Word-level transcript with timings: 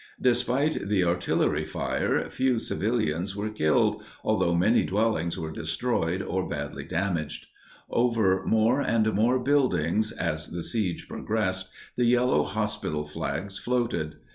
Despite 0.19 0.89
the 0.89 1.03
artillery 1.03 1.63
fire, 1.63 2.27
few 2.27 2.57
civilians 2.57 3.35
were 3.35 3.51
killed, 3.51 4.01
although 4.23 4.55
many 4.55 4.83
dwellings 4.83 5.37
were 5.37 5.51
destroyed 5.51 6.23
or 6.23 6.49
badly 6.49 6.83
damaged. 6.85 7.45
Over 7.87 8.43
more 8.43 8.81
and 8.81 9.13
more 9.13 9.37
buildings, 9.37 10.11
as 10.11 10.47
the 10.47 10.63
siege 10.63 11.07
progressed, 11.07 11.69
the 11.97 12.05
yellow 12.05 12.41
hospital 12.41 13.05
flags 13.05 13.59
floated. 13.59 14.15